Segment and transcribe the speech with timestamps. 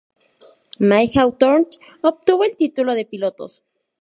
[0.79, 1.67] Mike Hawthorn
[2.01, 3.61] obtuvo el título de pilotos.